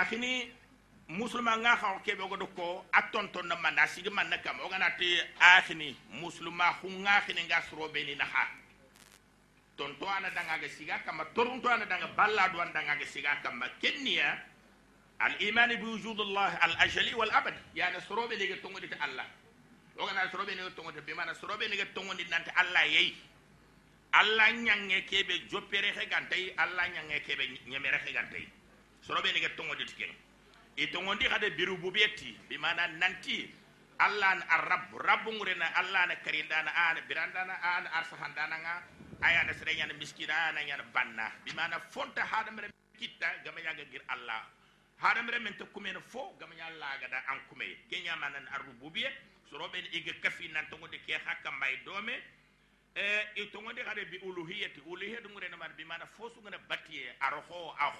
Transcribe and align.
akhini 0.00 0.50
musulma 1.08 1.56
nga 1.62 1.76
xa 1.76 2.00
ke 2.04 2.14
be 2.16 2.24
godo 2.28 2.46
ko 2.56 2.84
atonton 2.92 3.46
na 3.46 3.56
mana 3.56 3.86
sigi 3.86 4.10
man 4.10 4.28
na 4.30 4.38
kam 4.38 4.58
ogana 4.60 4.90
ti 4.98 5.06
akhini 5.40 5.96
musulma 6.20 6.72
khu 6.80 6.88
nga 7.04 7.20
khini 7.26 7.42
nga 7.46 7.62
sro 7.68 7.88
be 7.88 8.04
ni 8.04 8.14
na 8.14 8.24
ha 8.24 8.44
tonto 9.76 10.06
ana 10.08 10.30
danga 10.30 10.58
ga 10.58 10.68
siga 10.68 10.98
kam 11.04 11.20
torunto 11.34 11.68
ana 11.68 11.84
danga 11.86 12.06
balla 12.16 12.48
do 12.48 12.58
ana 12.60 12.72
danga 12.72 12.96
ga 12.96 13.06
siga 13.06 13.42
kam 13.42 13.62
kenniya 13.80 14.38
al 15.20 15.34
iman 15.40 15.68
bi 15.78 15.84
wujud 15.86 16.18
allah 16.20 16.58
al 16.62 16.74
ajali 16.84 17.14
wal 17.14 17.30
abad 17.30 17.54
yani 17.74 18.00
sro 18.06 18.26
be 18.28 18.36
ni 18.36 18.46
ga 18.46 18.56
tongo 18.62 18.80
di 18.80 18.88
allah. 19.00 19.26
Ogana 19.98 20.26
sro 20.30 20.44
be 20.44 20.54
ni 20.54 20.62
tongo 20.74 20.90
de 20.90 21.00
be 21.02 21.14
mana? 21.14 21.34
Sro 21.34 21.56
be 21.56 21.68
ni 21.68 21.76
ga 21.76 21.84
tongo 21.94 22.14
di 22.14 22.24
nante 22.30 22.50
allah 22.56 22.82
yeyi 22.86 23.14
allah 24.14 24.50
nyange 24.52 25.04
kebe 25.10 25.34
joppere 25.50 25.90
he 25.94 26.06
gantay 26.06 26.54
allah 26.56 26.86
nyange 26.88 27.20
kebe 27.26 27.44
nyemere 27.66 27.98
he 28.06 28.12
gantay 28.12 28.46
sorobe 29.06 29.32
ni 29.32 29.40
ga 29.40 29.48
tongo 29.56 29.74
dit 29.74 29.94
ken 29.96 30.10
e 30.76 30.86
tongo 30.86 31.14
ndi 31.14 31.24
hade 31.28 31.50
biru 31.50 31.76
bubiyeti 31.76 32.38
bi 32.48 32.58
mana 32.58 32.86
nanti 32.88 33.50
allah 33.98 34.34
na 34.34 34.44
arab 34.48 34.94
rabbu 34.98 35.32
ngurena 35.32 35.66
allah 35.76 36.06
na 36.06 36.16
karindana 36.16 36.70
ana 36.74 37.00
birandana 37.08 37.54
ana 37.62 37.90
arsahandana 37.92 38.56
nga 38.58 38.82
aya 39.24 39.44
na 39.44 39.52
sere 39.54 39.74
nyana 39.76 39.94
miskina 39.94 40.52
nyana 40.52 40.84
banna. 40.92 41.32
Bi 41.44 41.52
mana 41.54 41.80
fonta 41.80 42.22
hada 42.24 42.50
mere 42.50 42.68
kitta 42.98 43.26
gama 43.44 43.60
yaga 43.60 43.84
gir 43.90 44.02
allah. 44.08 44.42
Hada 44.98 45.22
mere 45.22 45.38
men 45.38 45.54
to 45.58 45.64
kumena 45.66 46.00
fo 46.00 46.34
gama 46.38 46.54
nya 46.54 46.68
laga 46.78 47.08
da 47.08 47.18
an 47.32 47.40
kume. 47.48 47.64
Kenya 47.90 48.16
manan 48.16 48.46
arububiyya 48.52 49.10
sorobe 49.50 49.80
ni 49.82 49.88
iga 49.98 50.12
kafi 50.22 50.48
nan 50.52 50.66
tongo 50.70 50.86
de 50.88 50.98
ke 50.98 51.12
hakka 51.24 51.50
may 51.58 51.76
dome. 51.84 52.12
E 52.96 53.04
e 53.36 53.46
tongo 53.52 53.72
de 53.72 53.82
hade 53.82 54.04
bi 54.10 54.18
uluhiyati 54.18 54.80
uluhiyatu 54.86 55.28
ngurena 55.30 55.56
man 55.56 55.72
bi 55.76 55.84
mana 55.84 56.06
fo 56.06 56.30
su 56.34 56.40
ngana 56.40 56.58
batiye 56.68 57.16
arho 57.20 57.74
a 57.78 57.90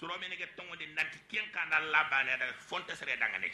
horo 0.00 0.12
sorobe 0.12 0.28
nege 0.28 0.46
tongonde 0.56 0.86
nanti 0.94 1.18
ken 1.28 1.44
kanda 1.52 1.76
alla 1.76 2.04
bane 2.10 2.28
ada 2.32 2.52
fonte 2.58 2.94
sere 2.96 3.16
dangane. 3.16 3.50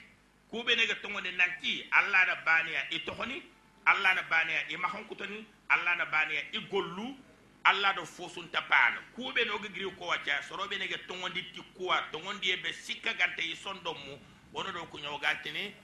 Kube 0.50 0.76
nege 0.76 0.94
tongonde 1.00 1.30
nanti 1.32 1.86
alla 1.90 2.24
da 2.24 2.36
bane 2.44 2.72
ya 2.72 2.90
itohoni 2.90 3.42
alla 3.84 4.14
na 4.14 4.22
bane 4.22 4.50
ya 4.52 4.68
imahon 4.68 5.04
kutoni 5.04 5.44
alla 5.68 5.96
na 5.96 6.06
bane 6.06 6.34
ya 6.34 6.60
gollu 6.70 7.16
alla 7.64 7.92
do 7.94 8.04
fosun 8.04 8.48
tapana 8.50 8.98
kube 9.14 9.44
no 9.46 9.58
gigri 9.58 9.90
ko 9.98 10.06
wacha 10.06 10.42
sorobe 10.42 10.78
nege 10.78 10.98
tongodi 11.06 11.42
ti 11.52 11.62
kuwa 11.76 12.02
tongondi 12.12 12.50
e 12.50 12.56
be 12.56 12.72
sikka 12.72 13.14
gante 13.14 13.42
yi 13.42 13.56
sondo 13.56 13.94
mu 13.94 14.18
wono 14.52 14.72
do 14.72 14.84
ko 14.86 14.98
nyaw 14.98 15.18
gatini 15.18 15.74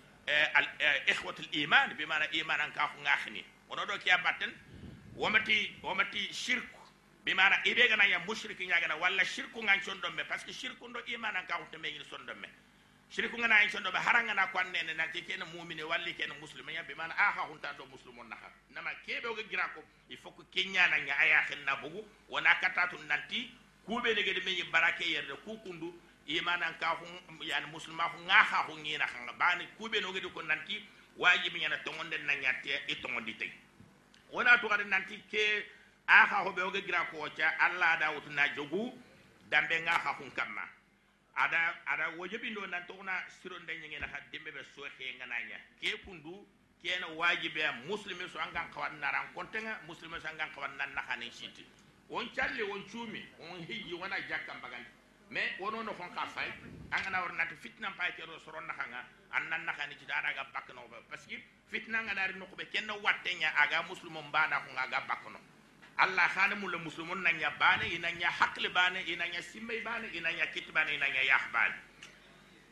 al 0.54 0.66
ikhwatul 1.06 1.46
iman 1.52 1.94
bi 1.96 2.04
mana 2.06 2.26
iman 2.32 2.60
an 2.60 2.72
ka 2.72 2.88
ko 2.88 3.00
ngakhni 3.00 3.44
wono 3.68 3.86
do 3.86 3.98
kiya 3.98 4.18
batten 4.18 4.52
womati 5.16 5.74
womati 5.82 6.32
shirku 6.32 6.77
bimana 7.28 7.60
ibe 7.64 7.88
gana 7.88 8.04
ya 8.04 8.18
mushriki 8.20 8.66
nyagana 8.66 8.96
walla 8.96 9.24
shirku 9.24 9.62
ngan 9.62 9.80
chondo 9.84 10.10
me 10.16 10.24
parce 10.24 10.44
que 10.46 10.52
shirku 10.52 10.88
ndo 10.88 11.04
imana 11.04 11.42
ka 11.46 11.56
hoto 11.56 11.78
me 11.78 11.92
sondo 12.08 12.34
me 12.34 12.48
shirku 13.10 13.36
ngana 13.36 13.62
en 13.62 13.68
chondo 13.68 13.92
be 13.92 13.98
haranga 13.98 14.32
na 14.32 14.46
ko 14.46 14.62
nene 14.64 14.94
na 14.96 15.06
te 15.12 15.20
ken 15.20 15.44
mu'mine 15.52 15.82
walli 15.82 16.14
ken 16.14 16.32
muslimi 16.40 16.72
ya 16.72 16.82
bimana 16.84 17.12
aha 17.18 17.42
hunta 17.52 17.74
do 17.76 17.84
muslimon 17.84 18.28
na 18.30 18.36
ha. 18.36 18.48
Nama 18.72 18.90
kebe 19.04 19.26
o 19.28 19.36
gira 19.36 19.68
ko 19.74 19.84
il 20.08 20.16
faut 20.16 20.32
que 20.32 20.44
kenya 20.50 20.88
na 20.88 21.04
nya 21.04 21.14
aya 21.20 21.44
na 21.66 21.76
bugu. 21.76 22.02
Wana 22.30 22.54
katatu 22.62 22.96
nanti 23.06 23.52
kube 23.84 24.14
de 24.14 24.22
gede 24.24 24.42
me 24.42 24.64
barake 24.72 25.04
yerde 25.04 25.36
ku 25.44 25.58
kundu 25.58 25.92
imana 26.26 26.72
ka 26.80 26.96
hu 26.96 27.44
yani 27.44 27.66
muslima 27.66 28.04
hu 28.08 28.24
nga 28.24 28.40
ha 28.40 28.64
hu 28.68 28.78
ngina 28.78 29.04
khanga 29.06 29.34
bani 29.34 29.68
kube 29.76 30.00
no 30.00 30.12
gede 30.14 30.32
ko 30.32 30.40
nanti 30.40 30.80
wajibi 31.18 31.60
nyana 31.60 31.76
tongonde 31.84 32.16
na 32.24 32.34
nyate 32.36 32.80
e 32.88 32.94
tongondi 33.02 33.34
tay 33.36 33.52
wana 34.32 34.56
to 34.56 34.68
nanti 34.88 35.20
ke 35.30 35.76
aha 36.08 36.42
ho 36.44 36.52
be 36.52 36.62
oge 36.62 36.80
gira 36.82 37.04
ko 37.12 37.28
cha 37.36 37.52
alla 37.60 37.96
da 38.00 38.10
wutuna 38.10 38.48
jogu 38.56 38.92
dambe 39.50 39.80
nga 39.82 39.92
ha 39.92 40.12
hun 40.18 40.30
kamma 40.30 40.62
ada 41.36 41.74
ada 41.86 42.08
wajibi 42.18 42.50
ndo 42.50 42.66
nan 42.66 42.86
tona 42.86 43.12
siro 43.42 43.58
nda 43.58 43.74
nyenge 43.74 43.98
na 43.98 44.06
hadde 44.06 44.38
be 44.38 44.50
so 44.74 44.82
he 44.98 45.14
ngananya 45.18 45.58
ke 45.80 45.92
kundu 46.04 46.46
kena 46.82 47.06
wajibi 47.06 47.60
ya 47.60 47.72
muslimi 47.72 48.24
so 48.32 48.40
angan 48.40 48.70
kawan 48.72 48.96
naran 49.00 49.28
kontenga 49.34 49.78
muslimi 49.86 50.16
so 50.20 50.28
angan 50.28 50.48
kawan 50.54 50.76
nan 50.78 50.94
na 50.94 51.02
hanin 51.02 51.30
shiti. 51.30 51.64
Won 52.08 52.28
challe 52.34 52.62
won 52.62 52.82
chumi 52.88 53.22
won 53.38 53.60
hiji 53.68 53.94
wana 53.94 54.16
jakka 54.28 54.54
bagan 54.62 54.84
me 55.30 55.40
wono 55.60 55.82
no 55.84 55.92
fon 55.92 56.08
ka 56.14 56.24
fay 56.26 56.48
angana 56.90 57.20
war 57.20 57.32
fitna 57.60 57.92
pay 57.98 58.10
ke 58.16 58.24
ro 58.24 58.38
soron 58.40 58.64
na 58.66 58.72
hanga 58.72 59.04
an 59.36 59.44
nan 59.50 59.64
na 59.66 59.72
hani 59.76 59.94
ci 60.00 60.06
dara 60.06 60.32
ga 60.32 60.44
bakno 60.54 60.88
parce 61.10 61.26
que 61.28 61.36
fitna 61.70 62.00
ngana 62.02 62.26
ri 62.32 62.38
no 62.38 62.46
ko 62.46 62.56
be 62.56 62.64
kenno 62.72 62.96
wattenya 63.04 63.52
aga 63.60 63.82
muslimo 63.82 64.22
mbana 64.22 64.60
ko 64.64 64.72
aga 64.78 65.00
bakno 65.06 65.38
allah 65.98 66.28
hana 66.28 66.54
mulla 66.56 66.78
muslimun 66.78 67.22
nan 67.22 67.38
ya 67.40 67.50
bane 67.58 67.86
ina 67.94 68.10
nya 68.12 68.30
hakle 68.30 68.68
bane 68.70 69.02
ina 69.06 69.26
nya 69.28 69.42
simme 69.42 69.80
bane 69.84 70.08
ina 70.14 70.30
nya 70.32 70.46
kit 70.54 70.70
bane 70.72 70.94
ina 70.94 71.06
nya 71.08 71.22
yah 71.22 71.42
bane 71.52 71.74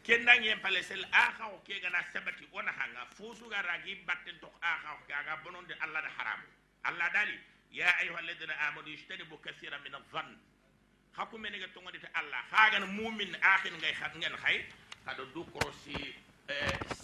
ken 0.04 0.24
nan 0.24 0.42
yen 0.42 0.60
palesel 0.60 1.02
aha 1.12 1.50
o 1.50 1.58
ke 1.66 1.80
gana 1.82 1.98
sabati 2.12 2.46
ona 2.52 2.70
hanga 2.72 3.06
fusu 3.18 3.48
ga 3.50 3.62
ragi 3.62 3.94
batten 4.06 4.38
to 4.40 4.46
aha 4.62 4.94
o 4.94 5.02
ga 5.08 5.36
bononde 5.44 5.74
allah 5.82 6.00
da 6.02 6.10
haram 6.18 6.40
allah 6.84 7.10
dali 7.12 7.38
ya 7.70 7.90
ayuha 7.98 8.18
alladhina 8.18 8.54
amanu 8.70 8.88
ijtanibu 8.94 9.38
kaseeran 9.42 9.82
min 9.82 9.94
adh-dhann 9.94 10.38
hakku 11.18 11.38
men 11.38 11.52
ga 11.58 11.66
tongo 11.74 11.90
ta 11.90 12.08
allah 12.14 12.42
haga 12.50 12.78
na 12.78 12.86
mu'min 12.86 13.34
akhin 13.42 13.74
ngay 13.82 13.92
khat 13.94 14.14
ngeen 14.16 14.36
khay 14.38 14.62
hado 15.06 15.24
du 15.34 15.42
krosi 15.50 16.14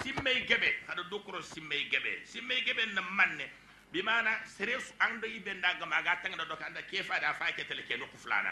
simme 0.02 0.46
gebe 0.46 0.70
hado 0.86 1.02
du 1.10 1.18
krosi 1.26 1.54
simme 1.58 1.74
gebe 1.90 2.22
simme 2.24 2.54
gebe 2.64 2.86
na 2.94 3.00
manne 3.02 3.50
bimana 3.92 4.40
seresu 4.56 4.92
ando 4.98 5.26
ibe 5.26 5.54
ndaga 5.54 5.86
maga 5.86 6.16
tanga 6.22 6.44
do 6.44 6.56
kanda 6.56 6.82
kefa 6.82 7.20
da 7.20 7.34
fa 7.34 7.52
ke 7.52 7.64
tele 7.68 7.82
ke 7.82 7.96
no 7.98 8.06
kuflana. 8.06 8.50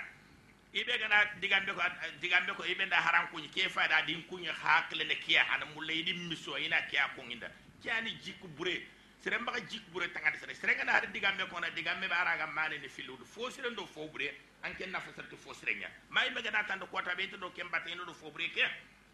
Ibe 0.73 0.99
gana 0.99 1.25
digambe 1.41 1.73
ko 1.73 1.81
digambe 2.21 2.53
ko 2.55 2.62
ibe 2.65 2.84
nda 2.87 2.97
haran 2.97 3.27
kunyi 3.33 3.49
kefa 3.49 3.89
da 3.89 4.03
din 4.03 4.23
kunyi 4.29 4.47
hakle 4.53 5.05
ne 5.05 5.15
kiya 5.17 5.45
hana 5.45 5.65
mulle 5.75 6.03
di 6.05 6.12
miso 6.12 6.59
ina 6.59 6.83
kiya 6.91 7.09
kuninda 7.17 7.50
kiani 7.83 8.12
jikku 8.23 8.49
bure 8.49 8.83
sere 9.25 9.39
mbaga 9.39 9.61
jikku 9.61 9.91
bure 9.91 10.09
tanga 10.12 10.37
sere. 10.39 10.55
Sere 10.55 10.75
gana 10.77 10.93
har 10.93 11.06
digambe 11.12 11.49
ko 11.49 11.59
na 11.59 11.71
digambe 11.71 12.06
ba 12.09 12.21
araga 12.21 12.47
mane 12.47 12.79
ne 12.79 12.89
filudu. 12.89 13.25
Fo 13.25 13.50
sere 13.50 13.71
ndo 13.71 13.87
fo 13.87 14.06
bure 14.09 14.31
anke 14.62 14.87
na 14.87 15.00
fa 15.00 15.11
sere 15.17 15.37
fo 15.37 15.55
sere 15.55 15.75
nya 15.75 15.89
mai 16.11 16.31
be 16.31 16.43
gana 16.43 16.62
tando 16.69 16.87
ko 16.87 17.00
ta 17.00 17.15
be 17.17 17.27
to 17.29 17.37
do 17.39 17.50
kembata 17.50 17.89
ino 17.91 18.05
fo 18.12 18.31
bure 18.31 18.49
ke 18.53 18.62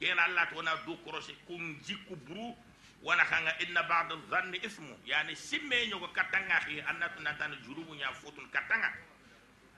kena 0.00 0.24
allah 0.24 0.46
to 0.52 0.60
na 0.62 0.74
du 0.84 0.96
korose 1.04 1.32
kun 1.46 1.78
jikku 1.86 2.16
buru 2.26 2.52
wana 3.02 3.24
khanga 3.24 3.52
inna 3.60 3.82
ba'd 3.82 4.12
dhanni 4.30 4.58
ismu 4.64 4.96
yani 5.04 5.36
simme 5.36 5.86
nyogo 5.88 6.08
katanga 6.08 6.60
khi 6.60 6.80
annatu 6.80 7.22
natan 7.22 7.56
jurubu 7.64 7.94
nya 7.94 8.12
futun 8.12 8.48
katanga 8.50 8.92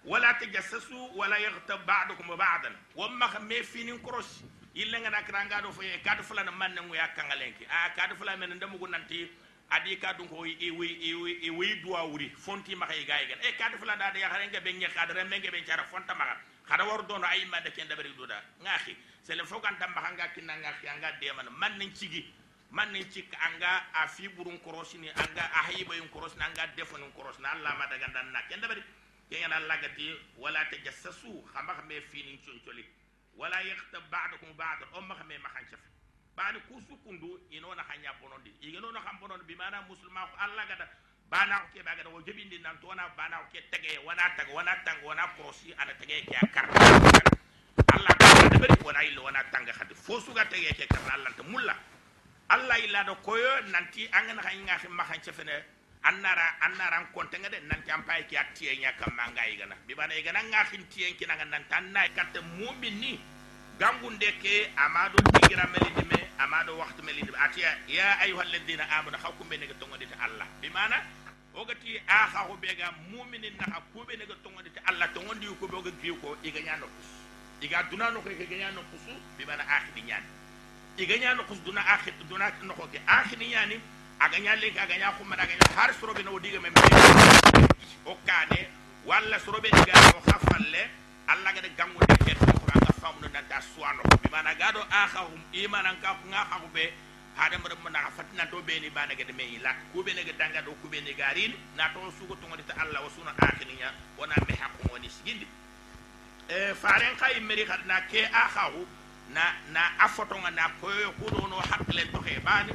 wala 0.04 0.34
tajassasu 0.34 1.16
wala 1.16 1.38
yaghtab 1.38 1.84
ba'dukum 1.86 2.36
ba'dan 2.36 2.72
wamma 2.94 3.28
khamme 3.28 3.62
finin 3.62 3.98
cross 4.02 4.42
illa 4.74 4.98
ngana 5.00 5.22
kranga 5.22 5.62
do 5.62 5.72
foye 5.72 5.98
kadu 6.04 6.22
fulana 6.22 6.50
manne 6.50 6.80
ngu 6.80 6.94
yakanga 6.94 7.34
lenki 7.34 7.64
a 7.66 7.90
kadu 7.96 8.14
fulana 8.16 8.38
men 8.46 8.56
ndamu 8.56 8.78
nanti 8.86 9.28
adi 9.70 9.96
kadu 9.98 10.24
ko 10.28 10.44
e 10.46 10.70
wi 10.70 10.88
e 11.02 11.14
wi 11.14 11.38
e 11.42 11.50
wi 11.50 11.80
duwa 11.82 12.02
wuri 12.08 12.30
fonti 12.36 12.74
ma 12.74 12.86
kay 12.86 13.04
gaay 13.04 13.26
gan 13.26 13.38
e 13.42 13.52
kadu 13.58 13.76
fulana 13.78 14.10
da 14.12 14.18
ya 14.18 14.28
xarenga 14.30 14.60
be 14.60 14.72
nge 14.72 14.88
khadra 14.94 15.24
menge 15.24 15.50
be 15.50 15.62
cara 15.66 15.84
fonta 15.84 16.14
ma 16.14 16.24
khada 16.68 16.84
war 16.84 17.02
dono 17.06 17.26
ay 17.26 17.44
ma 17.46 17.60
de 17.60 17.70
ken 17.70 17.88
dabari 17.88 18.14
duda 18.16 18.40
ngaxi 18.62 18.96
sele 19.22 19.44
fokan 19.44 19.76
tamba 19.78 20.00
hanga 20.00 20.28
kinanga 20.34 20.72
anga 20.94 21.12
de 21.20 21.32
man 21.32 21.48
man 21.58 21.94
cigi 21.94 22.24
man 22.70 22.92
nin 22.92 23.04
cik 23.10 23.32
anga 23.40 23.84
a 23.94 24.06
fi 24.08 24.28
burun 24.28 24.58
korosini 24.60 25.08
anga 25.10 25.42
a 25.52 25.60
hayiba 25.68 25.96
yun 25.96 26.08
korosini 26.08 26.42
anga 26.44 26.66
defonin 26.76 27.10
korosini 27.16 27.46
allah 27.46 27.74
ma 27.78 27.86
daga 27.86 28.08
dan 28.12 28.32
na 28.32 28.40
kenda 28.48 28.68
bari 28.68 28.82
kenga 29.30 29.48
na 29.48 29.58
lagati 29.60 30.12
wala 30.36 30.64
tajassasu 30.70 31.42
khamba 31.52 31.74
khame 31.74 32.00
finin 32.12 32.38
choncoli 32.44 32.84
wala 33.36 33.56
yakhtab 33.62 34.02
ba'dukum 34.10 34.52
ba'd 34.56 34.84
umma 34.98 35.14
khame 35.16 35.38
ma 35.38 35.48
khanchaf 35.48 35.80
bani 36.36 36.60
kusu 36.68 36.96
kundu 37.04 37.40
ino 37.50 37.74
na 37.74 37.82
hanya 37.88 38.12
bonondi 38.20 38.52
igeno 38.60 38.92
na 38.92 39.00
kham 39.00 39.16
bonondi 39.20 39.44
bi 39.48 39.54
mana 39.56 39.82
muslima 39.88 40.28
ko 40.28 40.36
allah 40.38 40.64
gada 40.68 40.86
bana 41.30 41.60
ko 41.60 41.66
ke 41.74 41.82
baga 41.82 42.04
do 42.04 42.20
jebindi 42.22 42.60
nan 42.62 42.76
to 42.80 42.92
na 42.94 43.08
bana 43.16 43.36
ko 43.42 43.48
ke 43.52 43.64
tege 43.72 43.98
wana 44.06 44.28
tag 44.36 44.48
wana 44.54 44.76
tang 44.84 45.00
wana 45.04 45.24
korosi 45.36 45.74
ana 45.78 45.92
tege 45.98 46.20
ke 46.28 46.36
akar 46.36 46.68
allah 47.96 48.12
ta 48.18 48.58
bari 48.60 48.76
wana 48.84 49.00
illa 49.08 49.20
wana 49.24 49.40
tanga 49.50 49.72
khadi 49.72 49.94
fosu 49.94 50.32
ga 50.36 50.44
tege 50.46 50.70
ke 50.78 50.86
kar 50.86 51.02
allah 51.16 51.32
ta 51.36 51.42
mulla 51.42 51.74
allah 52.48 52.78
illa 52.80 53.04
do 53.04 53.14
koyo 53.20 53.60
nanti 53.68 54.08
angana 54.08 54.40
khay 54.42 54.56
ngahi 54.56 54.88
mahan 54.88 55.20
cefene 55.20 55.52
annara 56.02 56.56
annara 56.64 57.04
konte 57.12 57.36
ngade 57.38 57.60
nanti 57.68 57.90
ampay 57.90 58.24
ki 58.26 58.36
atiye 58.36 58.76
nya 58.80 58.92
kam 58.96 59.12
manga 59.16 59.44
igana. 59.44 59.74
Bi 59.86 59.94
bana 59.94 60.14
igana 60.14 60.40
ngahi 60.42 60.78
tiyen 60.88 61.16
ki 61.16 61.26
nanga 61.26 61.44
nan 61.44 61.64
tan 61.68 61.92
nay 61.92 62.08
katte 62.16 62.40
mu'mini 62.40 63.20
gangunde 63.78 64.32
ke 64.40 64.70
amado 64.76 65.18
digira 65.32 65.66
melidi 65.68 66.04
me 66.08 66.18
amado 66.38 66.78
waxtu 66.78 67.02
melidi 67.02 67.32
atiya 67.36 67.68
ya 67.86 68.18
ayuha 68.24 68.42
alladhina 68.42 68.84
amanu 68.96 69.18
hakum 69.18 69.48
be 69.48 69.56
ne 69.58 69.66
tongo 69.78 69.96
allah. 70.24 70.46
Bi 70.62 70.68
mana 70.70 70.96
ogati 71.54 72.00
a 72.08 72.26
ha 72.32 72.48
ho 72.48 72.56
bega 72.56 72.88
mu'minin 73.12 73.52
na 73.60 73.74
ha 73.74 73.82
ko 73.92 74.04
be 74.08 74.16
ne 74.16 74.24
tongo 74.42 74.60
allah. 74.86 75.08
Tongo 75.12 75.34
ndi 75.34 75.46
ko 75.60 75.68
boga 75.68 75.90
gi 76.00 76.16
ko 76.16 76.36
iga 76.42 76.60
nya 76.60 76.76
no 76.80 76.86
kus 76.86 77.08
iga 77.60 77.82
dunano 77.90 78.22
ko 78.22 78.30
iga 78.30 78.56
nya 78.56 78.70
no 78.72 78.80
kusu 78.88 79.12
bi 79.36 79.44
mana 79.44 79.64
iganya 80.98 81.34
no 81.34 81.46
kus 81.46 81.62
duna 81.62 81.80
akhir 81.94 82.10
duna 82.28 82.50
no 82.66 82.74
ko 82.74 82.90
ke 82.90 82.98
akhir 83.06 83.38
yani 83.38 83.78
aganya 84.18 84.58
le 84.58 84.74
aganya 84.74 85.14
ko 85.14 85.22
mana 85.22 85.46
aganya 85.46 85.62
har 85.78 85.94
sorobe 85.94 86.26
no 86.26 86.34
diga 86.42 86.58
mem 86.58 86.74
o 88.04 88.18
kane 88.26 88.66
walla 89.06 89.38
sorobe 89.38 89.70
diga 89.70 89.94
o 90.18 90.20
khafalle 90.26 90.82
alla 91.30 91.54
ga 91.54 91.62
de 91.62 91.70
gangu 91.78 92.02
de 92.02 92.16
ket 92.26 92.38
ko 92.42 92.66
anga 92.74 92.90
famu 92.98 93.22
na 93.30 93.60
suano 93.62 94.02
bi 94.22 94.26
mana 94.30 94.50
gado 94.58 94.82
akhahum 94.90 95.38
imanan 95.54 95.94
ka 96.02 96.18
nga 96.26 96.42
khahu 96.50 96.66
be 96.74 96.90
hada 97.38 97.58
mara 97.62 97.78
mana 97.78 98.10
fatina 98.10 98.42
do 98.50 98.58
be 98.66 98.80
ni 98.82 98.90
bana 98.90 99.14
gede 99.14 99.30
me 99.38 99.46
la 99.62 99.70
ku 99.94 100.02
be 100.02 100.10
ne 100.18 100.26
ga 100.26 100.34
danga 100.34 100.66
do 100.66 100.74
ku 100.82 100.88
be 100.90 100.98
ne 101.00 101.14
garin 101.14 101.54
na 101.78 101.94
to 101.94 102.02
su 102.18 102.26
ko 102.26 102.34
to 102.34 102.46
ngodi 102.50 102.66
ta 102.66 102.74
Allah 102.74 103.06
wa 103.06 103.10
suna 103.14 103.30
akhiniya 103.38 103.94
wana 104.18 104.34
me 104.50 104.54
hakku 104.58 104.90
woni 104.90 105.06
sigindi 105.06 105.46
e 106.50 106.74
faren 106.74 107.14
kay 107.14 107.38
meri 107.38 107.62
khadna 107.62 108.02
ke 108.10 108.26
akhahu 108.26 108.97
na 109.34 109.42
na 109.72 109.80
afoto 109.98 110.34
nga 110.38 110.50
na 110.50 110.68
koyo 110.80 111.12
ku 111.18 111.30
do 111.30 111.46
no 111.48 111.56
hakle 111.60 112.02
to 112.12 112.18
he 112.26 112.40
bani 112.40 112.72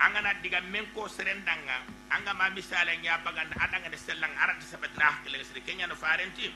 angana 0.00 0.34
diga 0.42 0.60
men 0.60 0.86
ko 0.94 1.08
serendanga 1.08 1.76
anga 2.10 2.32
ma 2.34 2.50
misale 2.50 2.96
nya 3.02 3.18
baganda 3.24 3.54
adanga 3.60 3.88
de 3.90 3.96
sellang 3.96 4.34
arati 4.42 4.64
sabatra 4.66 5.04
hakle 5.20 5.44
sire 5.44 5.60
kenya 5.66 5.86
no 5.86 5.94
faren 5.94 6.32
tim 6.36 6.52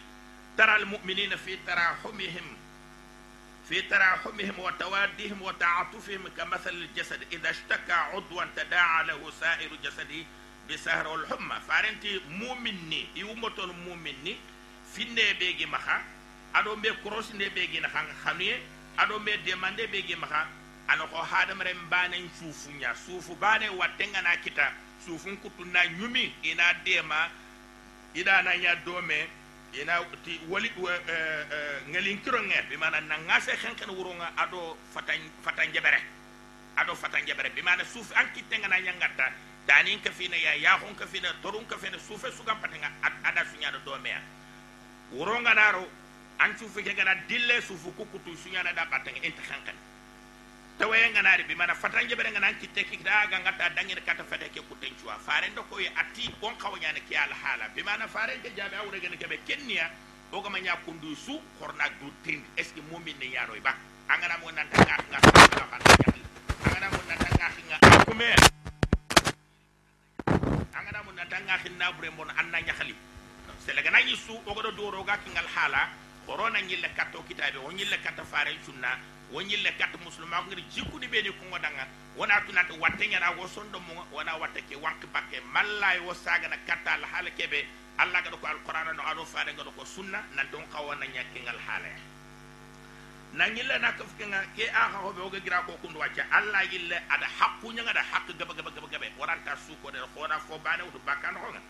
ترى 0.56 0.76
المؤمنين 0.76 1.36
في 1.36 1.56
تراحمهم 1.66 2.56
في 3.68 3.82
تراحمهم 3.82 4.58
وتوادهم 4.58 5.42
وتعاطفهم 5.42 6.28
كمثل 6.36 6.70
الجسد 6.70 7.20
إذا 7.32 7.50
اشتكى 7.50 7.92
عضوا 7.92 8.44
تداعى 8.56 9.04
له 9.04 9.30
سائر 9.40 9.70
جسده 9.84 10.24
بسهر 10.70 11.08
والحمى 11.08 11.60
فارنتي 11.68 12.20
مؤمني 12.28 13.06
يومتون 13.16 13.70
مؤمني 13.70 14.36
في 14.94 15.04
نبيجي 15.04 15.66
مخا 15.66 16.02
أدو 16.54 16.76
مي 16.76 16.90
كروس 17.04 17.32
نبيجي 17.34 17.80
نخان 17.80 18.06
aɗo 18.96 19.18
me 19.20 19.36
demande 19.44 19.86
be 19.90 20.02
ge 20.02 20.16
maxa 20.16 20.46
ano 20.88 21.06
ko 21.06 21.16
hadamaren 21.18 21.76
banen 21.90 22.30
sufunya 22.38 22.94
sufu 22.94 23.34
bane 23.36 23.68
wattenga 23.70 24.22
na 24.22 24.36
kita. 24.36 24.72
Sufun 25.04 25.36
kutunna 25.38 25.86
nyumi 25.86 26.32
ina 26.42 26.72
dema 26.84 27.28
ida 28.14 28.42
na 28.42 28.56
nya 28.56 28.74
dome 28.84 29.28
ina 29.74 30.00
ti 30.24 30.40
wali 30.48 30.70
uh, 30.78 30.90
eh, 30.90 31.00
uh, 31.08 31.54
eh, 31.54 31.80
ngelin 31.90 32.18
kironge 32.22 32.62
bi 32.68 32.76
mana 32.76 33.00
na 33.00 33.18
ngase 33.18 33.52
khenken 33.56 33.90
wurunga 33.90 34.32
ado 34.36 34.76
fatan 34.94 35.20
fatan 35.42 35.72
jebere 35.72 36.00
ado 36.76 36.94
fatan 36.94 37.26
jebere 37.26 37.50
bi 37.54 37.62
mana 37.62 37.84
suf 37.84 38.12
an 38.16 38.26
kitenga 38.34 38.68
na 38.68 38.80
nyangata. 38.80 39.32
Danin 39.66 40.00
ka 40.00 40.10
fina 40.10 40.36
ya 40.36 40.54
ya 40.54 40.78
hon 40.78 40.94
ka 40.94 41.06
fina 41.06 41.28
torun 41.42 41.66
ka 41.66 41.76
fina 41.76 41.98
sufe 41.98 42.30
sugan 42.30 42.56
patenga 42.62 42.86
ada 43.02 43.44
fina 43.44 43.70
do 43.72 43.78
dome 43.84 44.06
ya 44.08 44.20
wurunga 45.12 45.54
naro 45.54 45.86
an 46.38 46.56
sufe 46.58 46.82
ke 46.82 46.94
gana 46.94 47.14
dille 47.28 47.60
sufu 47.60 47.92
kukutu 47.92 48.36
sunya 48.36 48.62
na 48.62 48.72
da 48.72 48.86
patenga 48.86 49.20
enta 49.24 49.42
khenken 49.42 49.76
tawaye 50.78 51.08
nganari 51.10 51.44
bi 51.48 51.54
mana 51.56 51.74
fatan 51.74 52.04
jabere 52.08 52.30
ngana 52.30 52.52
kitte 52.60 52.84
ki 52.84 53.00
da 53.02 53.26
ga 53.26 53.40
ngata 53.40 53.72
dangir 53.72 53.96
kata 54.04 54.24
fete 54.24 54.52
ke 54.52 54.60
kuten 54.68 54.92
chua. 55.00 55.16
Fare 55.18 55.48
ndo 55.48 55.64
ko 55.72 55.80
ati 55.80 56.28
bon 56.40 56.52
ne 56.52 57.00
ki 57.08 57.16
al 57.16 57.32
hala. 57.32 57.68
Bi 57.74 57.82
mana 57.82 58.06
fare 58.06 58.36
ke 58.44 58.52
jabe 58.54 58.76
awre 58.76 59.00
gene 59.00 59.16
ke 59.16 59.26
be 59.26 59.40
kenya 59.46 59.90
o 60.32 60.40
ga 60.40 60.48
manya 60.50 60.76
kundu 60.84 61.16
su 61.16 61.40
korna 61.58 61.88
du 61.98 62.12
tin 62.22 62.42
est 62.56 62.74
ce 62.74 62.80
mu'min 62.92 63.16
ne 63.18 63.26
yaro 63.32 63.54
ba. 63.64 63.74
Angana 64.08 64.36
mo 64.38 64.50
nan 64.50 64.68
tanga 64.68 64.96
nga 65.08 65.18
angana 66.60 66.90
mo 66.92 67.00
nan 67.08 67.18
tanga 67.18 67.48
nga 67.68 67.76
akume. 67.96 68.36
Angana 70.76 71.02
mo 71.04 71.12
nan 71.12 71.28
tanga 71.28 71.56
na 71.78 71.92
bre 71.92 72.10
mon 72.10 72.28
anna 72.36 72.60
nyahali 72.60 72.94
sele 73.64 73.82
gana 73.82 73.98
yisu 74.00 74.36
o 74.44 74.54
ga 74.54 74.62
do 74.62 74.70
doro 74.72 75.02
ga 75.04 75.16
kingal 75.24 75.46
hala 75.56 75.88
orona 76.28 76.60
ñilla 76.60 76.88
katta 76.96 77.18
o 77.18 77.22
kitabe 77.22 77.56
o 77.58 77.70
ñilla 77.72 77.96
katta 78.02 78.24
faren 78.24 78.58
sunna 78.64 78.98
wo 79.32 79.40
ñilla 79.42 79.70
katta 79.78 79.98
musulma 80.04 80.36
ko 80.42 80.46
ngir 80.50 80.60
jikkude 80.72 81.06
ɓeeni 81.08 81.30
kungodanga 81.38 81.86
wona 82.16 82.40
tunata 82.46 82.74
watte 82.74 83.06
ñana 83.08 83.30
wo 83.36 83.46
sondo 83.48 83.78
mu 83.80 83.94
wona 84.12 84.36
watta 84.36 84.60
ke 84.68 84.76
wanki 84.76 85.06
bakke. 85.12 85.40
Malla 85.52 86.00
wo 86.06 86.14
sagana 86.14 86.56
katta 86.66 86.92
alhaala 86.94 87.30
keɓe. 87.30 87.64
Allah 87.98 88.22
gaɗa 88.22 88.36
ko 88.36 88.46
alqurana 88.46 88.92
no 88.92 89.02
aɗo 89.02 89.24
faare 89.24 89.52
gaɗa 89.56 89.70
ko 89.76 89.84
sunna 89.84 90.20
nan 90.36 90.46
ton 90.50 90.62
kawana 90.72 91.06
ñakkingal 91.06 91.56
haalaya 91.66 91.96
na 93.32 93.48
ñilla 93.48 93.78
na 93.78 93.92
kafkinga 93.92 94.44
ke 94.56 94.68
aha 94.70 94.98
hoɓe 95.00 95.20
oga 95.22 95.40
gira 95.40 95.62
ko 95.66 95.72
kundu 95.82 95.98
wacca 95.98 96.22
allah 96.30 96.62
yille 96.72 96.96
aɗa 97.08 97.26
haqquñaga 97.38 97.90
aɗa 97.90 98.02
haqq 98.12 98.36
gaba 98.38 98.54
gaba 98.54 98.70
gaba 98.70 98.88
gabe 98.88 99.12
waranta 99.18 99.56
suukoɗe 99.66 99.98
hoona 100.14 100.38
fo 100.40 100.58
bane 100.58 100.82
woto 100.82 100.98
bakkano 101.06 101.40
honga 101.40 101.60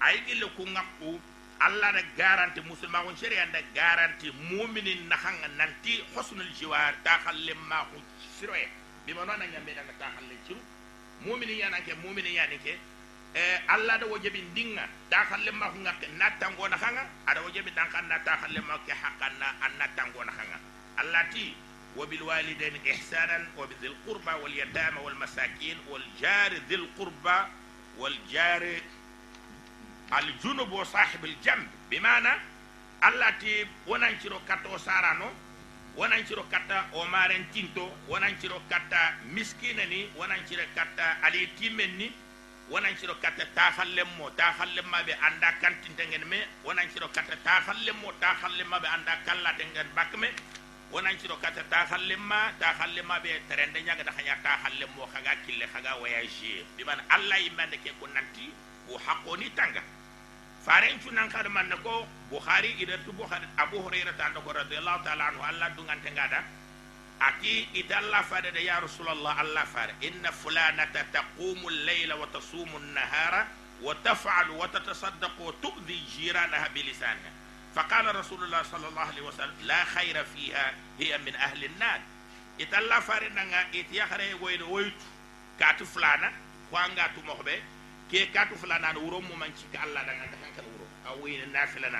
ayi 0.00 0.20
gille 0.26 0.46
ku 0.56 0.62
ngakku 0.66 1.20
allah 1.60 1.92
da 1.92 2.02
garanti 2.16 2.60
musulma 2.60 3.02
ko 3.04 3.14
sharia 3.16 3.46
da 3.52 3.60
garanti 3.74 4.30
mu'minin 4.50 5.08
na 5.08 5.16
hanga 5.16 5.48
nanti 5.58 6.02
husnul 6.14 6.50
jiwar 6.58 6.94
ta 7.04 7.18
khalle 7.24 7.54
ma 7.68 7.84
ko 7.90 7.98
siroye 8.38 8.68
bi 9.06 9.12
ma 9.14 9.24
nona 9.24 9.46
nyambe 9.46 9.74
da 9.74 9.82
ta 9.98 10.10
khalle 10.14 10.34
ciru 10.46 10.60
mu'minin 11.24 11.58
yana 11.58 11.80
ke 11.86 11.94
mu'minin 12.02 12.34
yana 12.34 12.56
ke 12.64 12.78
eh 13.34 13.58
allah 13.68 13.98
da 13.98 14.06
wajibi 14.06 14.40
ndinga 14.50 14.88
ta 15.10 15.24
khalle 15.24 15.50
ma 15.52 15.68
ko 15.70 15.78
ngak 15.78 16.02
na 16.18 16.30
tango 16.40 16.68
na 16.68 16.76
hanga 16.76 17.06
ada 17.26 17.40
wajibi 17.42 17.70
dan 17.74 17.88
kan 17.90 18.06
na 18.08 18.18
ta 18.24 18.36
khalle 18.36 18.60
ma 18.60 18.78
ke 18.86 18.92
hakanna 18.92 19.46
an 19.62 19.72
na 19.78 19.86
tango 19.96 20.24
na 20.24 20.32
hanga 20.32 20.58
allah 20.96 21.24
ti 21.32 21.54
وبالوالدين 21.96 22.86
إحسانا 22.90 23.46
وبذي 23.58 23.86
القربى 23.86 24.32
واليتامى 24.42 24.98
والمساكين 25.00 25.76
والجار 25.88 26.52
ذي 26.68 26.74
القربى 26.74 27.38
والجار 27.98 28.80
aljunubu 30.10 30.76
o 30.78 30.84
sahibul 30.84 31.34
jambe 31.42 31.68
bimana 31.90 32.38
allati 33.00 33.66
wonanciro 33.86 34.38
katta 34.46 34.68
o 34.68 34.78
sarano 34.78 35.30
wonanciro 35.96 36.42
katta 36.50 36.86
o 36.92 37.04
maren 37.06 37.44
tinto 37.52 37.90
wonanciro 38.08 38.60
katta 38.68 39.14
miskina 39.34 39.84
ni 39.86 40.08
wonanciro 40.18 40.62
katta 40.74 41.16
ali 41.22 41.46
timmen 41.58 41.96
ni 41.98 42.12
wonanciro 42.70 43.14
katta 43.20 43.44
tafallem 43.54 44.08
mo 44.18 44.30
tafallem 44.30 44.86
maɓe 44.92 45.12
anda 45.26 45.52
kantintengen 45.60 46.24
me 46.28 46.38
wonanciro 46.64 47.08
katta 47.08 47.36
tafallem 47.44 47.96
mo 48.02 48.12
tafallem 48.20 48.68
maɓe 48.68 48.86
anda 48.88 49.12
kallatengen 49.26 49.86
bakke 49.94 50.16
me 50.16 50.28
wonanciro 50.92 51.36
katta 51.36 51.62
tafallem 51.70 52.20
ma 52.20 52.52
tafallem 52.58 53.06
maɓe 53.06 53.30
terende 53.48 53.80
ñagata 53.82 54.12
haña 54.16 54.36
tafallem 54.42 54.88
mo 54.96 55.06
haga 55.14 55.34
kille 55.46 55.66
haga 55.74 55.92
voyagé 56.00 56.64
biman 56.76 57.00
allah 57.08 57.38
yimmande 57.40 57.76
ke 57.84 57.90
ko 58.00 58.06
nanti 58.14 58.50
كونانتي 58.88 59.04
وحقوني 59.04 59.48
تانغا 59.48 59.82
faren 60.64 60.96
cunan 61.04 61.28
kada 61.28 61.52
man 61.52 61.68
ko 61.84 62.08
bukhari 62.32 62.72
ida 62.80 62.96
tu 63.04 63.12
bukhari 63.12 63.44
abu 63.60 63.84
hurairah 63.84 64.16
ta 64.16 64.32
ko 64.32 64.48
radhiyallahu 64.48 65.04
ta'ala 65.04 65.28
anhu 65.28 65.44
allah 65.44 65.68
dungan 65.76 66.00
tengada 66.00 66.40
aki 67.20 67.68
idalla 67.76 68.24
fare 68.24 68.48
de 68.48 68.64
ya 68.64 68.80
rasulullah 68.80 69.36
allah 69.44 69.64
fare 69.68 69.92
inna 70.00 70.32
fulanata 70.32 71.04
taqumu 71.12 71.68
al-layla 71.68 72.16
wa 72.16 72.24
tasumu 72.32 72.80
an-nahara 72.80 73.44
wa 73.84 73.92
taf'alu 74.00 74.56
wa 74.56 74.64
tatasaddaqu 74.72 75.36
wa 75.44 75.52
tu'dhi 75.60 76.00
jiranaha 76.16 76.68
bilisanha 76.72 77.30
فقال 77.74 78.16
رسول 78.16 78.44
الله 78.44 78.62
صلى 78.62 78.88
الله 78.88 79.02
عليه 79.02 79.22
وسلم 79.22 79.54
لا 79.66 79.84
خير 79.84 80.24
فيها 80.24 80.72
هي 80.98 81.18
من 81.18 81.34
أهل 81.34 81.64
النار 81.64 82.00
إتلا 82.60 83.00
فارنا 83.00 83.66
إتيا 83.74 84.06
خير 84.06 84.38
ويد 84.38 84.62
ويت 84.62 85.00
كاتو 85.60 85.84
فلانا 85.84 86.32
خوانغا 86.70 87.06
تو 87.18 87.20
مخبه 87.26 87.58
ke 88.14 88.30
katu 88.30 88.54
fulana 88.54 88.94
wuro 88.94 89.18
mu 89.18 89.34
manci 89.34 89.66
ka 89.74 89.82
Allah 89.82 90.06
daga 90.06 90.30
ta 90.30 90.38
hankal 90.38 90.62
wuro. 90.70 90.86
Awi 91.10 91.34
na 91.42 91.46
nafilana 91.50 91.98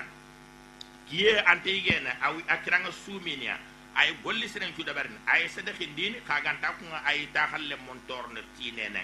kiye 1.11 1.43
ante 1.43 1.67
yigena 1.75 2.15
awi 2.23 2.39
akiranga 2.47 2.87
suminia 3.03 3.59
ay 3.99 4.15
golli 4.23 4.47
siren 4.47 4.71
cu 4.79 4.83
dabarni 4.87 5.19
ay 5.27 5.43
sadakhi 5.51 5.91
dini 5.91 6.23
kaganta 6.23 6.71
ku 6.79 6.87
ay 7.03 7.27
ta 7.35 7.51
khalle 7.51 7.75
mon 7.83 7.99
torne 8.07 8.39
tinene 8.55 9.03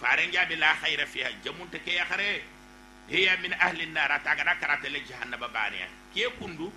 fare 0.00 0.24
njabi 0.26 0.56
la 0.56 0.72
khayra 0.80 1.04
fiha. 1.04 1.28
Jamunta 1.44 1.78
ke 1.78 1.92
ya 1.92 2.04
khare. 2.08 2.40
Hiya 3.12 3.36
min 3.42 3.52
ahli 3.52 3.84
an-nar 3.84 4.22
ta 4.24 4.34
ga 4.34 4.56
karata 4.56 4.88
le 4.88 5.04
jahannaba 5.04 5.48
baniya 5.52 5.86
ke 6.14 6.32
kundu 6.40 6.72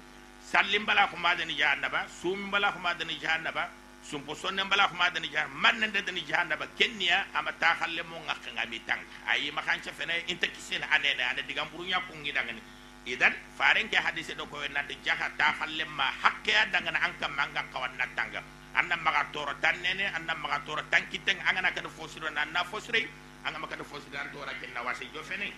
sallim 0.51 0.83
bala 0.85 1.07
ko 1.07 1.15
madani 1.15 1.55
jahannaba 1.55 2.03
sum 2.09 2.51
bala 2.51 2.73
ko 2.73 2.79
madani 2.79 3.15
jahannaba 3.21 3.69
sumpo 4.05 4.35
sonne 4.35 4.61
mbala 4.63 4.87
ko 4.87 4.95
madani 4.95 5.27
jahar 5.33 5.49
man 5.49 5.79
nande 5.81 6.01
dani 6.05 6.21
jahannaba 6.29 6.67
kenniya 6.77 7.25
ama 7.33 7.51
ta 7.59 7.73
khalle 7.79 8.03
mo 8.05 8.21
ngak 8.25 8.45
ngami 8.53 8.79
tang 8.85 9.01
ayi 9.27 9.51
makancha 9.51 9.91
fene 9.91 10.13
inta 10.29 10.47
kisin 10.47 10.83
anene 10.93 11.23
ane 11.25 11.41
digam 11.47 11.65
buru 11.73 11.83
nya 11.89 11.99
kungi 12.05 12.31
dangani 12.31 12.61
idan 13.05 13.33
faren 13.57 13.89
ke 13.89 13.97
hadise 13.97 14.37
do 14.37 14.45
ko 14.45 14.61
nande 14.69 14.93
jaha 15.03 15.29
ta 15.37 15.53
khalle 15.57 15.85
ma 15.89 16.05
hakke 16.21 16.53
dangana 16.71 16.99
anka 17.01 17.27
manga 17.27 17.63
kawan 17.73 17.97
natanga 17.97 18.41
anna 18.75 18.95
maga 18.97 19.25
toro 19.33 19.53
tannene 19.61 20.05
anna 20.13 20.35
maga 20.35 20.59
toro 20.65 20.81
angana 20.91 21.71
kada 21.73 21.89
fosiro 21.89 22.29
na 22.29 22.45
na 22.45 22.63
fosire 22.63 23.07
anga 23.45 23.57
maka 23.59 23.75
da 23.75 23.83
fosiro 23.83 24.17
an 24.19 24.29
tora 24.33 24.51
kenna 24.61 24.81
wasi 24.83 25.05
jo 25.13 25.21
fene 25.23 25.49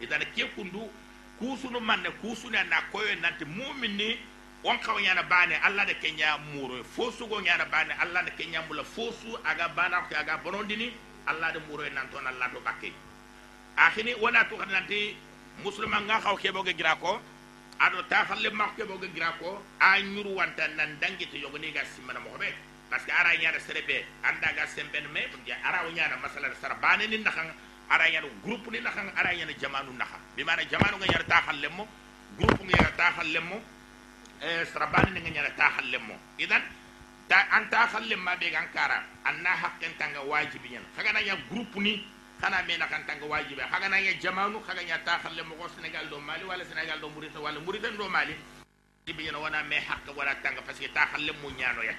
idan 0.00 0.22
ke 0.34 0.44
kundu 0.54 0.86
kusunu 1.38 1.80
manne 1.80 2.10
kusunu 2.20 2.58
na 2.68 2.78
koyo 2.92 3.14
nante 3.20 3.44
mu'mini 3.44 4.18
wonkaw 4.64 4.98
ñana 5.00 5.22
bane 5.22 5.54
allah 5.62 5.86
de 5.86 5.94
ke 5.94 6.10
ñamuro 6.10 6.82
fo 6.84 7.10
sugo 7.12 7.40
ñana 7.40 7.64
bane 7.66 7.92
allah 8.00 8.22
de 8.24 8.30
ke 8.32 8.44
mbula 8.58 8.82
fosu 8.84 9.38
aga 9.44 9.68
bana 9.68 10.00
ko 10.08 10.14
aga 10.16 10.36
bonondini 10.42 10.92
allah 11.26 11.52
de 11.52 11.60
muro 11.68 11.84
nan 11.88 12.08
ton 12.10 12.26
allah 12.26 12.50
to 12.52 12.60
bakke 12.60 12.92
akhini 13.76 14.14
wala 14.20 14.44
to 14.50 14.56
nanti 14.56 15.14
muslima 15.62 16.00
nga 16.00 16.18
xaw 16.20 16.36
ke 16.36 16.50
boge 16.50 16.74
gira 16.74 16.96
ko 16.98 17.20
ado 17.78 18.02
ta 18.08 18.24
xalle 18.26 18.50
mak 18.50 18.74
ke 18.76 18.82
boge 18.84 19.06
gira 19.14 19.30
ko 19.38 19.62
a 19.78 20.00
ñuru 20.02 20.34
wanta 20.34 20.66
nan 20.74 20.98
dangi 21.00 21.26
to 21.30 21.36
yogoni 21.38 21.70
ga 21.72 21.84
simana 21.94 22.18
mo 22.18 22.34
be 22.38 22.50
parce 22.90 23.04
que 23.06 23.12
ara 23.12 23.36
ñana 23.38 23.60
serebe 23.60 24.04
anda 24.24 24.52
ga 24.56 24.66
semben 24.66 25.06
me 25.12 25.20
ara 25.64 25.86
ñana 25.94 26.16
masala 26.18 26.50
sar 26.60 26.74
bane 26.82 27.06
ni 27.06 27.18
nakha 27.18 27.46
ara 27.90 28.10
ñana 28.10 28.26
groupe 28.42 28.70
ni 28.72 28.80
nakha 28.80 29.06
ara 29.14 29.30
ñana 29.34 29.52
jamanu 29.60 29.92
naxa 29.94 30.18
bi 30.34 30.42
mana 30.42 30.62
jamanu 30.66 30.96
nga 30.98 31.06
ñara 31.06 31.24
ta 31.24 31.42
xalle 31.46 31.68
mo 31.70 31.86
groupe 32.36 32.64
nga 32.64 32.74
ñara 32.76 32.96
ta 32.96 33.12
xalle 33.14 33.38
mo 33.40 33.62
eh 34.42 34.64
sarabani 34.72 35.10
ne 35.12 35.20
nganya 35.20 35.50
ta 35.56 35.70
mo 36.00 36.14
idan 36.38 36.62
ta 37.28 37.46
an 37.50 37.68
ta 37.70 37.86
halle 37.86 38.16
ma 38.16 38.36
be 38.36 38.50
gan 38.50 38.68
kara 38.72 39.04
anna 39.24 39.50
hakken 39.50 39.96
tanga 39.98 40.20
wajibi 40.20 40.68
nyen 40.70 40.84
kaga 40.96 41.12
na 41.12 41.20
ya 41.20 41.36
groupe 41.50 41.76
ni 41.80 42.04
kana 42.40 42.62
me 42.62 42.76
na 42.78 42.86
kan 42.86 43.02
tanga 43.06 43.26
wajibi. 43.26 43.60
Kaga 43.70 43.88
na 43.90 43.98
ya 43.98 44.12
jamanu 44.14 44.62
kaga 44.62 44.82
nya 44.82 44.98
ta 45.04 45.18
mo 45.44 45.54
ko 45.58 45.66
senegal 45.74 46.06
do 46.08 46.18
mali 46.20 46.44
wala 46.46 46.64
senegal 46.64 46.98
do 47.00 47.10
wala 47.42 47.58
do 47.60 48.08
mali. 48.08 48.34
Wana 49.08 49.62
me 49.64 49.76
hakka 49.80 50.12
wala 50.14 50.34
tanga 50.42 50.62
parce 50.62 50.78
que 50.80 50.88
mo 51.42 51.50
nyano 51.50 51.82
ya 51.82 51.94